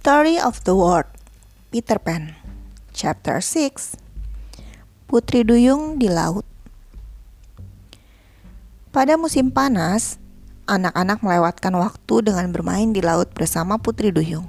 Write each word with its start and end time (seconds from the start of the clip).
Story 0.00 0.40
of 0.40 0.64
the 0.64 0.72
World 0.72 1.12
Peter 1.68 2.00
Pan 2.00 2.32
Chapter 2.96 3.44
6 3.44 4.00
Putri 5.04 5.44
Duyung 5.44 6.00
di 6.00 6.08
Laut 6.08 6.48
Pada 8.96 9.20
musim 9.20 9.52
panas, 9.52 10.16
anak-anak 10.64 11.20
melewatkan 11.20 11.76
waktu 11.76 12.32
dengan 12.32 12.48
bermain 12.48 12.96
di 12.96 13.04
laut 13.04 13.28
bersama 13.36 13.76
Putri 13.76 14.08
Duyung. 14.08 14.48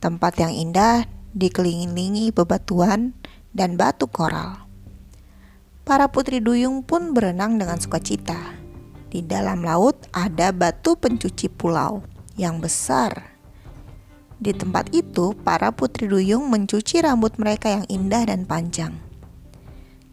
Tempat 0.00 0.40
yang 0.40 0.56
indah 0.56 1.12
dikelilingi 1.36 2.32
bebatuan 2.32 3.12
dan 3.52 3.76
batu 3.76 4.08
koral. 4.08 4.64
Para 5.84 6.08
putri 6.08 6.40
duyung 6.40 6.80
pun 6.80 7.12
berenang 7.12 7.60
dengan 7.60 7.76
sukacita. 7.76 8.56
Di 9.12 9.20
dalam 9.20 9.60
laut 9.60 10.08
ada 10.16 10.56
batu 10.56 10.96
pencuci 10.96 11.52
pulau 11.52 12.00
yang 12.40 12.64
besar 12.64 13.33
di 14.44 14.52
tempat 14.52 14.92
itu, 14.92 15.32
para 15.40 15.72
putri 15.72 16.04
duyung 16.04 16.52
mencuci 16.52 17.00
rambut 17.00 17.40
mereka 17.40 17.80
yang 17.80 17.84
indah 17.88 18.28
dan 18.28 18.44
panjang. 18.44 18.92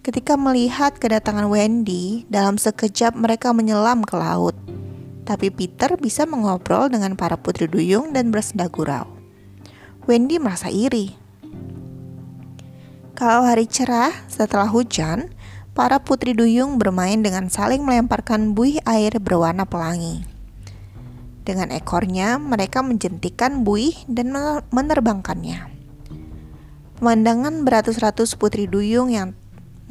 Ketika 0.02 0.40
melihat 0.40 0.96
kedatangan 0.96 1.52
Wendy, 1.52 2.24
dalam 2.32 2.56
sekejap 2.56 3.14
mereka 3.20 3.52
menyelam 3.52 4.02
ke 4.08 4.16
laut. 4.16 4.56
Tapi 5.28 5.52
Peter 5.52 5.94
bisa 6.00 6.24
mengobrol 6.24 6.88
dengan 6.88 7.14
para 7.20 7.36
putri 7.36 7.68
duyung 7.68 8.16
dan 8.16 8.32
bersenda 8.32 8.72
gurau. 8.72 9.06
Wendy 10.08 10.42
merasa 10.42 10.72
iri. 10.72 11.14
Kalau 13.14 13.46
hari 13.46 13.70
cerah 13.70 14.16
setelah 14.26 14.66
hujan, 14.66 15.30
para 15.78 16.02
putri 16.02 16.34
duyung 16.34 16.82
bermain 16.82 17.22
dengan 17.22 17.52
saling 17.54 17.86
melemparkan 17.86 18.58
buih 18.58 18.82
air 18.90 19.22
berwarna 19.22 19.70
pelangi. 19.70 20.31
Dengan 21.52 21.68
ekornya, 21.68 22.40
mereka 22.40 22.80
menjentikan 22.80 23.68
buih 23.68 23.92
dan 24.08 24.32
menerbangkannya. 24.72 25.68
Pemandangan 26.96 27.68
beratus-ratus 27.68 28.40
putri 28.40 28.72
duyung 28.72 29.12
yang 29.12 29.36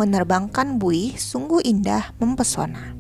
menerbangkan 0.01 0.81
buih 0.81 1.21
sungguh 1.21 1.61
indah 1.61 2.17
mempesona. 2.17 2.97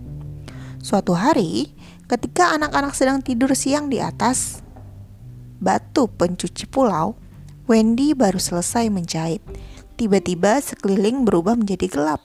Suatu 0.84 1.16
hari, 1.16 1.72
ketika 2.05 2.53
anak-anak 2.53 2.92
sedang 2.92 3.25
tidur 3.25 3.48
siang 3.56 3.88
di 3.88 3.97
atas 3.97 4.61
batu 5.56 6.12
pencuci 6.12 6.69
pulau, 6.69 7.16
Wendy 7.64 8.12
baru 8.12 8.36
selesai 8.36 8.92
menjahit. 8.92 9.41
Tiba-tiba 9.97 10.61
sekeliling 10.61 11.25
berubah 11.25 11.56
menjadi 11.56 11.88
gelap. 11.88 12.20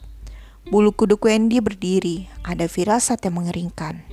Bulu 0.67 0.91
kuduk 0.91 1.31
Wendy 1.31 1.63
berdiri, 1.63 2.27
ada 2.43 2.67
firasat 2.67 3.23
yang 3.23 3.39
mengeringkan. 3.39 4.03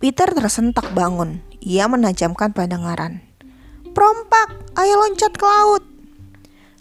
Peter 0.00 0.32
tersentak 0.32 0.96
bangun. 0.96 1.44
Ia 1.60 1.84
menajamkan 1.84 2.56
pendengaran. 2.56 3.20
Perompak, 3.92 4.72
ayo 4.80 4.96
loncat 4.96 5.36
ke 5.36 5.44
laut. 5.44 5.84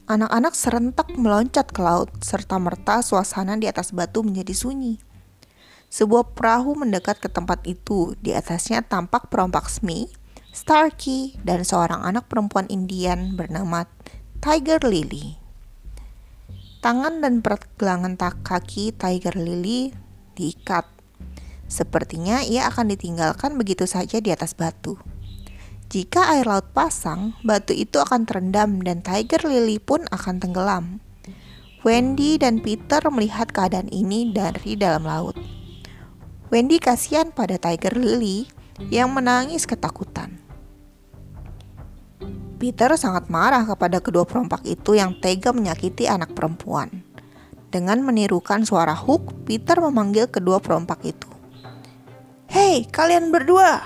Anak-anak 0.07 0.55
serentak 0.55 1.11
meloncat 1.19 1.67
ke 1.67 1.83
laut, 1.83 2.07
serta 2.23 2.55
merta 2.63 3.03
suasana 3.03 3.59
di 3.59 3.67
atas 3.67 3.91
batu 3.91 4.23
menjadi 4.23 4.55
sunyi. 4.55 5.03
Sebuah 5.91 6.31
perahu 6.31 6.79
mendekat 6.79 7.19
ke 7.19 7.27
tempat 7.27 7.59
itu. 7.67 8.15
Di 8.23 8.31
atasnya 8.31 8.87
tampak 8.87 9.27
perompak 9.27 9.67
Smee, 9.67 10.07
Starkey, 10.55 11.35
dan 11.43 11.67
seorang 11.67 11.99
anak 11.99 12.31
perempuan 12.31 12.71
Indian 12.71 13.35
bernama 13.35 13.83
Tiger 14.39 14.79
Lily. 14.87 15.35
Tangan 16.79 17.19
dan 17.19 17.43
pergelangan 17.43 18.15
kaki 18.15 18.95
Tiger 18.95 19.35
Lily 19.35 19.91
diikat 20.39 20.98
Sepertinya 21.69 22.41
ia 22.41 22.65
akan 22.65 22.89
ditinggalkan 22.89 23.53
begitu 23.55 23.85
saja 23.85 24.17
di 24.17 24.33
atas 24.33 24.57
batu. 24.57 24.97
Jika 25.89 26.33
air 26.33 26.49
laut 26.49 26.69
pasang, 26.73 27.37
batu 27.45 27.73
itu 27.73 28.01
akan 28.01 28.25
terendam 28.25 28.81
dan 28.81 29.05
Tiger 29.05 29.45
Lily 29.45 29.77
pun 29.77 30.05
akan 30.09 30.41
tenggelam. 30.41 31.01
Wendy 31.85 32.35
dan 32.35 32.59
Peter 32.59 32.99
melihat 33.07 33.53
keadaan 33.53 33.87
ini 33.87 34.33
dari 34.33 34.75
dalam 34.75 35.05
laut. 35.05 35.37
Wendy 36.49 36.81
kasihan 36.81 37.29
pada 37.29 37.61
Tiger 37.61 37.95
Lily 37.95 38.49
yang 38.89 39.13
menangis 39.13 39.63
ketakutan. 39.63 40.41
Peter 42.59 42.91
sangat 42.99 43.31
marah 43.31 43.63
kepada 43.63 44.03
kedua 44.03 44.27
perompak 44.27 44.67
itu 44.67 44.91
yang 44.91 45.15
tega 45.23 45.55
menyakiti 45.55 46.11
anak 46.11 46.35
perempuan. 46.35 47.05
Dengan 47.71 48.03
menirukan 48.03 48.67
suara 48.67 48.91
Hook, 48.91 49.47
Peter 49.47 49.79
memanggil 49.79 50.27
kedua 50.27 50.59
perompak 50.59 50.99
itu. 51.07 51.38
Hei, 52.49 52.81
kalian 52.89 53.29
berdua! 53.29 53.77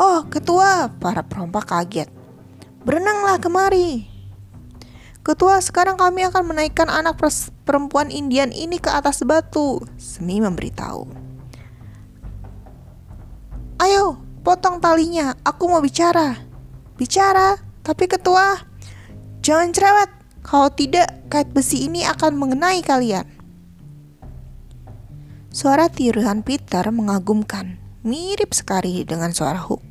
Oh, 0.00 0.24
ketua, 0.32 0.88
para 0.96 1.20
perompak 1.20 1.68
kaget. 1.68 2.08
Berenanglah 2.88 3.36
kemari. 3.36 4.08
Ketua, 5.20 5.60
sekarang 5.60 6.00
kami 6.00 6.24
akan 6.24 6.40
menaikkan 6.40 6.88
anak 6.88 7.20
perempuan 7.68 8.08
Indian 8.08 8.48
ini 8.48 8.80
ke 8.80 8.88
atas 8.88 9.20
batu. 9.28 9.84
Semi 10.00 10.40
memberitahu. 10.40 11.04
Ayo, 13.84 14.16
potong 14.40 14.80
talinya. 14.80 15.36
Aku 15.44 15.68
mau 15.68 15.84
bicara. 15.84 16.40
Bicara, 16.96 17.60
tapi 17.84 18.08
ketua, 18.08 18.56
jangan 19.44 19.68
cerewet. 19.76 20.10
Kalau 20.40 20.72
tidak, 20.72 21.12
kait 21.28 21.52
besi 21.52 21.84
ini 21.84 22.08
akan 22.08 22.40
mengenai 22.40 22.80
kalian. 22.80 23.28
Suara 25.50 25.90
tiruan 25.90 26.46
Peter 26.46 26.86
mengagumkan, 26.94 27.74
mirip 28.06 28.54
sekali 28.54 29.02
dengan 29.02 29.34
suara 29.34 29.58
Hook. 29.58 29.82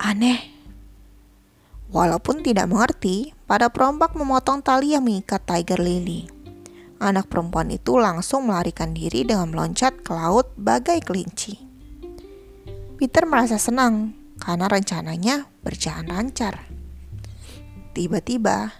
Aneh. 0.00 0.40
Walaupun 1.92 2.40
tidak 2.40 2.64
mengerti, 2.72 3.36
pada 3.44 3.68
perompak 3.68 4.16
memotong 4.16 4.64
tali 4.64 4.96
yang 4.96 5.04
mengikat 5.04 5.44
Tiger 5.44 5.76
Lily. 5.76 6.24
Anak 6.96 7.28
perempuan 7.28 7.68
itu 7.68 8.00
langsung 8.00 8.48
melarikan 8.48 8.96
diri 8.96 9.20
dengan 9.28 9.52
meloncat 9.52 10.00
ke 10.00 10.16
laut 10.16 10.56
bagai 10.56 11.04
kelinci. 11.04 11.60
Peter 12.96 13.28
merasa 13.28 13.60
senang 13.60 14.16
karena 14.40 14.64
rencananya 14.64 15.44
berjalan 15.60 16.08
lancar. 16.08 16.64
Tiba-tiba, 17.92 18.72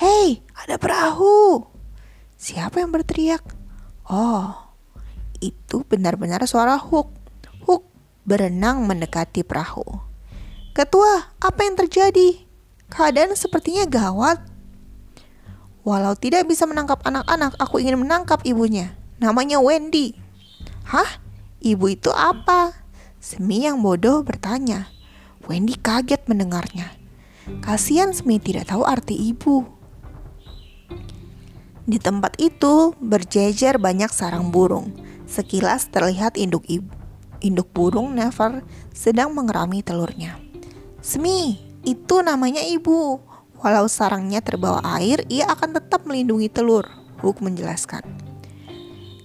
"Hei, 0.00 0.40
ada 0.56 0.80
perahu!" 0.80 1.68
Siapa 2.40 2.80
yang 2.80 2.88
berteriak? 2.88 3.61
Oh, 4.06 4.74
itu 5.38 5.86
benar-benar 5.86 6.42
suara 6.46 6.78
Hook. 6.78 7.10
Hook 7.66 7.86
berenang 8.26 8.86
mendekati 8.86 9.46
perahu. 9.46 9.84
Ketua, 10.72 11.34
apa 11.38 11.60
yang 11.62 11.76
terjadi? 11.76 12.42
Keadaan 12.88 13.36
sepertinya 13.36 13.84
gawat. 13.84 14.40
Walau 15.82 16.14
tidak 16.14 16.46
bisa 16.46 16.62
menangkap 16.64 17.02
anak-anak, 17.02 17.58
aku 17.58 17.82
ingin 17.82 17.98
menangkap 17.98 18.40
ibunya. 18.46 18.94
Namanya 19.18 19.58
Wendy. 19.58 20.14
Hah? 20.86 21.18
Ibu 21.62 21.94
itu 21.94 22.10
apa? 22.10 22.74
Semi 23.22 23.66
yang 23.66 23.82
bodoh 23.82 24.26
bertanya. 24.26 24.90
Wendy 25.46 25.78
kaget 25.78 26.26
mendengarnya. 26.26 26.90
Kasihan 27.62 28.14
Semi 28.14 28.38
tidak 28.38 28.70
tahu 28.70 28.86
arti 28.86 29.14
ibu. 29.14 29.66
Di 31.82 31.98
tempat 31.98 32.38
itu 32.38 32.94
berjejer 33.02 33.82
banyak 33.82 34.14
sarang 34.14 34.54
burung. 34.54 34.94
Sekilas 35.26 35.90
terlihat 35.90 36.38
induk 36.38 36.62
ibu, 36.70 36.86
induk 37.42 37.74
burung 37.74 38.14
Never 38.14 38.62
sedang 38.94 39.34
mengerami 39.34 39.82
telurnya. 39.82 40.38
Semi, 41.02 41.58
itu 41.82 42.22
namanya 42.22 42.62
ibu. 42.62 43.18
Walau 43.58 43.90
sarangnya 43.90 44.38
terbawa 44.38 44.78
air, 44.98 45.26
ia 45.26 45.50
akan 45.50 45.74
tetap 45.74 46.06
melindungi 46.06 46.46
telur. 46.46 46.86
Hook 47.18 47.42
menjelaskan. 47.42 48.06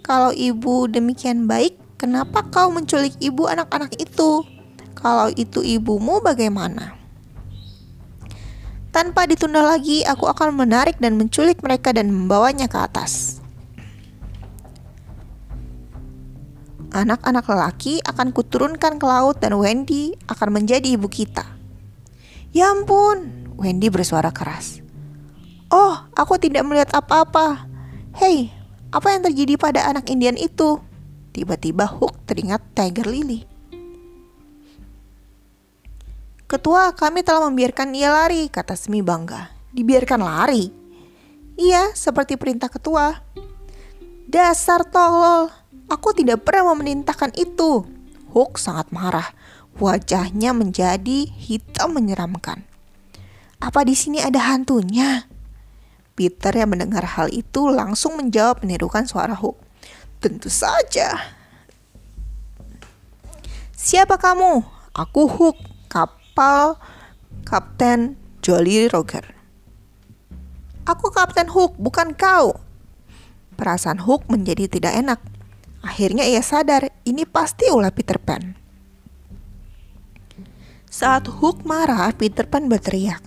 Kalau 0.02 0.34
ibu 0.34 0.90
demikian 0.90 1.46
baik, 1.46 1.78
kenapa 2.02 2.42
kau 2.50 2.74
menculik 2.74 3.14
ibu 3.22 3.46
anak-anak 3.46 3.94
itu? 4.02 4.42
Kalau 4.98 5.30
itu 5.30 5.62
ibumu 5.62 6.18
bagaimana? 6.26 6.97
Tanpa 8.98 9.30
ditunda 9.30 9.62
lagi, 9.62 10.02
aku 10.02 10.26
akan 10.26 10.58
menarik 10.58 10.98
dan 10.98 11.22
menculik 11.22 11.62
mereka 11.62 11.94
dan 11.94 12.10
membawanya 12.10 12.66
ke 12.66 12.82
atas. 12.82 13.38
Anak-anak 16.90 17.46
lelaki 17.46 18.02
akan 18.02 18.34
kuturunkan 18.34 18.98
ke 18.98 19.06
laut 19.06 19.38
dan 19.38 19.54
Wendy 19.54 20.18
akan 20.26 20.50
menjadi 20.50 20.98
ibu 20.98 21.06
kita. 21.14 21.46
Ya 22.50 22.74
ampun, 22.74 23.46
Wendy 23.62 23.94
bersuara 23.94 24.34
keras. 24.34 24.82
Oh, 25.70 26.02
aku 26.18 26.42
tidak 26.42 26.66
melihat 26.66 26.90
apa-apa. 26.98 27.70
Hei, 28.18 28.50
apa 28.90 29.14
yang 29.14 29.22
terjadi 29.30 29.62
pada 29.62 29.86
anak 29.94 30.10
Indian 30.10 30.42
itu? 30.42 30.82
Tiba-tiba 31.38 31.86
Hook 31.86 32.26
teringat 32.26 32.66
Tiger 32.74 33.06
Lily. 33.06 33.57
Ketua, 36.48 36.96
kami 36.96 37.28
telah 37.28 37.44
membiarkan 37.52 37.92
ia 37.92 38.08
lari, 38.08 38.48
kata 38.48 38.72
Semi 38.80 39.04
bangga. 39.04 39.52
Dibiarkan 39.76 40.24
lari? 40.24 40.72
Iya, 41.60 41.92
seperti 41.92 42.40
perintah 42.40 42.72
ketua. 42.72 43.20
Dasar 44.32 44.88
tolol, 44.88 45.52
aku 45.92 46.16
tidak 46.16 46.48
pernah 46.48 46.72
memerintahkan 46.72 47.36
itu. 47.36 47.84
Hook 48.32 48.56
sangat 48.64 48.96
marah. 48.96 49.36
Wajahnya 49.76 50.56
menjadi 50.56 51.28
hitam 51.28 52.00
menyeramkan. 52.00 52.64
Apa 53.60 53.84
di 53.84 54.00
sini 54.00 54.24
ada 54.24 54.40
hantunya? 54.48 55.28
Peter 56.16 56.56
yang 56.56 56.72
mendengar 56.72 57.04
hal 57.04 57.28
itu 57.28 57.68
langsung 57.68 58.16
menjawab 58.16 58.64
menirukan 58.64 59.04
suara 59.04 59.36
Hook. 59.36 59.60
Tentu 60.24 60.48
saja. 60.48 61.12
Siapa 63.76 64.16
kamu? 64.16 64.64
Aku 64.96 65.28
Hook, 65.28 65.60
kapal 66.38 66.78
Kapten 67.50 68.14
Jolly 68.46 68.86
Roger. 68.94 69.26
Aku 70.86 71.10
Kapten 71.10 71.50
Hook, 71.50 71.82
bukan 71.82 72.14
kau. 72.14 72.62
Perasaan 73.58 73.98
Hook 74.06 74.30
menjadi 74.30 74.70
tidak 74.70 74.94
enak. 75.02 75.18
Akhirnya 75.82 76.30
ia 76.30 76.46
sadar 76.46 76.94
ini 77.10 77.26
pasti 77.26 77.74
ulah 77.74 77.90
Peter 77.90 78.22
Pan. 78.22 78.54
Saat 80.86 81.26
Hook 81.26 81.66
marah, 81.66 82.14
Peter 82.14 82.46
Pan 82.46 82.70
berteriak, 82.70 83.26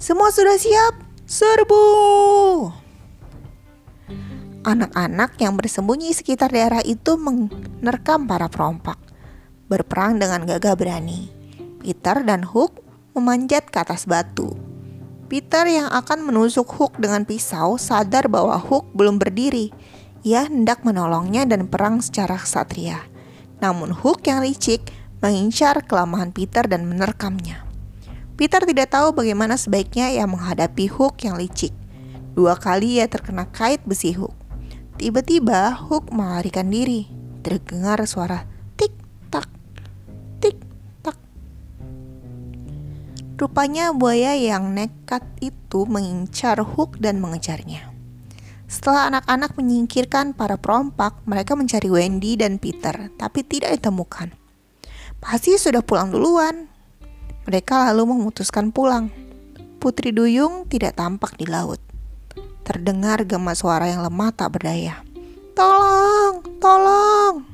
"Semua 0.00 0.32
sudah 0.32 0.56
siap? 0.56 0.96
Serbu!" 1.28 1.84
Anak-anak 4.64 5.36
yang 5.44 5.60
bersembunyi 5.60 6.08
sekitar 6.16 6.56
daerah 6.56 6.80
itu 6.80 7.20
menerkam 7.20 8.24
para 8.24 8.48
perompak, 8.48 8.96
berperang 9.68 10.16
dengan 10.16 10.48
gagah 10.48 10.72
berani. 10.72 11.36
Peter 11.86 12.26
dan 12.26 12.42
Hook 12.42 12.82
memanjat 13.14 13.70
ke 13.70 13.78
atas 13.78 14.10
batu. 14.10 14.58
Peter 15.30 15.70
yang 15.70 15.86
akan 15.86 16.26
menusuk 16.26 16.66
Hook 16.66 16.98
dengan 16.98 17.22
pisau 17.22 17.78
sadar 17.78 18.26
bahwa 18.26 18.58
Hook 18.58 18.90
belum 18.90 19.22
berdiri. 19.22 19.70
Ia 20.26 20.50
hendak 20.50 20.82
menolongnya 20.82 21.46
dan 21.46 21.70
perang 21.70 22.02
secara 22.02 22.42
kesatria. 22.42 23.06
Namun 23.62 23.94
Hook 23.94 24.26
yang 24.26 24.42
licik 24.42 24.82
mengincar 25.22 25.86
kelemahan 25.86 26.34
Peter 26.34 26.66
dan 26.66 26.90
menerkamnya. 26.90 27.62
Peter 28.34 28.66
tidak 28.66 28.90
tahu 28.90 29.14
bagaimana 29.14 29.54
sebaiknya 29.54 30.10
ia 30.10 30.26
menghadapi 30.26 30.90
Hook 30.90 31.22
yang 31.22 31.38
licik. 31.38 31.70
Dua 32.34 32.58
kali 32.58 32.98
ia 32.98 33.06
terkena 33.06 33.46
kait 33.54 33.78
besi 33.86 34.10
Hook. 34.10 34.34
Tiba-tiba 34.98 35.70
Hook 35.86 36.10
melarikan 36.10 36.66
diri. 36.66 37.06
Terdengar 37.46 38.02
suara 38.10 38.55
Rupanya 43.36 43.92
buaya 43.92 44.32
yang 44.32 44.72
nekat 44.72 45.20
itu 45.44 45.84
mengincar 45.84 46.56
Hook 46.64 46.96
dan 46.96 47.20
mengejarnya. 47.20 47.92
Setelah 48.64 49.12
anak-anak 49.12 49.60
menyingkirkan 49.60 50.32
para 50.32 50.56
perompak, 50.56 51.20
mereka 51.28 51.52
mencari 51.52 51.92
Wendy 51.92 52.40
dan 52.40 52.56
Peter, 52.56 53.12
tapi 53.20 53.44
tidak 53.44 53.76
ditemukan. 53.76 54.32
Pasti 55.20 55.52
sudah 55.60 55.84
pulang 55.84 56.16
duluan. 56.16 56.64
Mereka 57.44 57.92
lalu 57.92 58.16
memutuskan 58.16 58.72
pulang. 58.72 59.12
Putri 59.84 60.16
Duyung 60.16 60.64
tidak 60.72 60.96
tampak 60.96 61.36
di 61.36 61.44
laut. 61.44 61.78
Terdengar 62.64 63.28
gema 63.28 63.52
suara 63.52 63.84
yang 63.84 64.00
lemah 64.00 64.32
tak 64.32 64.56
berdaya. 64.56 65.04
Tolong, 65.52 66.40
tolong. 66.56 67.44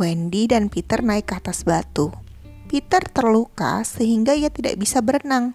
Wendy 0.00 0.48
dan 0.48 0.72
Peter 0.72 1.04
naik 1.04 1.28
ke 1.28 1.36
atas 1.36 1.68
batu. 1.68 2.08
Peter 2.72 3.04
terluka 3.04 3.84
sehingga 3.84 4.32
ia 4.32 4.48
tidak 4.48 4.80
bisa 4.80 5.04
berenang 5.04 5.52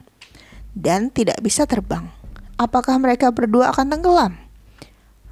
dan 0.77 1.09
tidak 1.09 1.41
bisa 1.41 1.65
terbang. 1.65 2.13
Apakah 2.61 3.01
mereka 3.01 3.33
berdua 3.33 3.73
akan 3.73 3.89
tenggelam? 3.89 4.37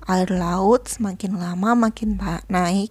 Air 0.10 0.34
laut 0.34 0.90
semakin 0.90 1.38
lama 1.38 1.78
makin 1.78 2.18
naik 2.50 2.90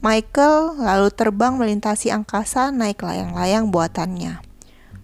Michael 0.00 0.80
lalu 0.80 1.08
terbang 1.12 1.56
melintasi 1.56 2.12
angkasa 2.12 2.68
naik 2.68 3.00
layang-layang 3.00 3.72
buatannya. 3.72 4.40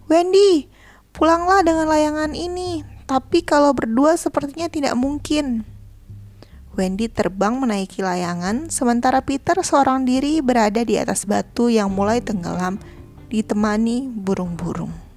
Wendy, 0.05 0.69
pulanglah 1.09 1.65
dengan 1.65 1.89
layangan 1.89 2.37
ini, 2.37 2.85
tapi 3.09 3.41
kalau 3.41 3.73
berdua 3.73 4.13
sepertinya 4.13 4.69
tidak 4.69 4.93
mungkin. 4.93 5.65
Wendy 6.71 7.11
terbang 7.11 7.59
menaiki 7.59 7.99
layangan, 7.99 8.71
sementara 8.71 9.19
Peter 9.19 9.59
seorang 9.59 10.07
diri 10.07 10.39
berada 10.39 10.79
di 10.87 10.95
atas 10.95 11.27
batu 11.27 11.67
yang 11.67 11.91
mulai 11.91 12.23
tenggelam, 12.23 12.79
ditemani 13.27 14.07
burung-burung. 14.07 15.10